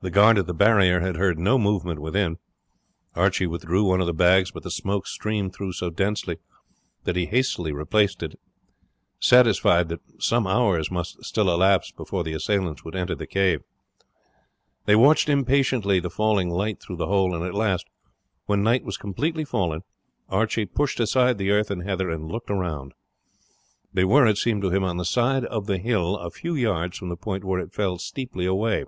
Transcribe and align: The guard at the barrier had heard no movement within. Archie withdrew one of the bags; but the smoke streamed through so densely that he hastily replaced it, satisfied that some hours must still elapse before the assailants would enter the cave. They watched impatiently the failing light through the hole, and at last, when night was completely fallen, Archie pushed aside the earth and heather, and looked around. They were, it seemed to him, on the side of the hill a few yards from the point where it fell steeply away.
The 0.00 0.10
guard 0.12 0.38
at 0.38 0.46
the 0.46 0.54
barrier 0.54 1.00
had 1.00 1.16
heard 1.16 1.40
no 1.40 1.58
movement 1.58 1.98
within. 1.98 2.36
Archie 3.16 3.48
withdrew 3.48 3.82
one 3.84 4.00
of 4.00 4.06
the 4.06 4.14
bags; 4.14 4.52
but 4.52 4.62
the 4.62 4.70
smoke 4.70 5.08
streamed 5.08 5.52
through 5.52 5.72
so 5.72 5.90
densely 5.90 6.38
that 7.02 7.16
he 7.16 7.26
hastily 7.26 7.72
replaced 7.72 8.22
it, 8.22 8.38
satisfied 9.18 9.88
that 9.88 9.98
some 10.20 10.46
hours 10.46 10.88
must 10.92 11.24
still 11.24 11.50
elapse 11.52 11.90
before 11.90 12.22
the 12.22 12.32
assailants 12.32 12.84
would 12.84 12.94
enter 12.94 13.16
the 13.16 13.26
cave. 13.26 13.62
They 14.84 14.94
watched 14.94 15.28
impatiently 15.28 15.98
the 15.98 16.10
failing 16.10 16.48
light 16.48 16.80
through 16.80 16.98
the 16.98 17.08
hole, 17.08 17.34
and 17.34 17.42
at 17.44 17.52
last, 17.52 17.88
when 18.46 18.62
night 18.62 18.84
was 18.84 18.98
completely 18.98 19.44
fallen, 19.44 19.82
Archie 20.28 20.66
pushed 20.66 21.00
aside 21.00 21.38
the 21.38 21.50
earth 21.50 21.72
and 21.72 21.82
heather, 21.82 22.08
and 22.08 22.30
looked 22.30 22.50
around. 22.52 22.94
They 23.92 24.04
were, 24.04 24.28
it 24.28 24.38
seemed 24.38 24.62
to 24.62 24.70
him, 24.70 24.84
on 24.84 24.96
the 24.96 25.04
side 25.04 25.44
of 25.46 25.66
the 25.66 25.78
hill 25.78 26.16
a 26.18 26.30
few 26.30 26.54
yards 26.54 26.96
from 26.96 27.08
the 27.08 27.16
point 27.16 27.42
where 27.42 27.58
it 27.58 27.74
fell 27.74 27.98
steeply 27.98 28.46
away. 28.46 28.84